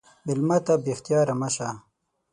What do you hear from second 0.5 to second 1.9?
ته بې اختیاره مه شه.